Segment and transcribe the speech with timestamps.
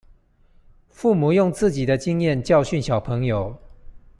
[0.89, 3.55] 父母用自己的經驗教訓小朋友